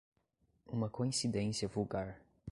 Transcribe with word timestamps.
Uma 0.65 0.89
coincidência 0.89 1.67
vulgar 1.67 2.19